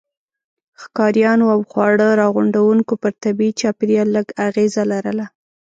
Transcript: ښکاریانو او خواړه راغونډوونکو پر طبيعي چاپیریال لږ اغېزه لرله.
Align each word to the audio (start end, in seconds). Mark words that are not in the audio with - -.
ښکاریانو 0.81 1.45
او 1.55 1.59
خواړه 1.69 2.07
راغونډوونکو 2.21 2.93
پر 3.01 3.13
طبيعي 3.23 3.57
چاپیریال 3.61 4.07
لږ 4.15 4.27
اغېزه 4.47 4.83
لرله. 4.91 5.25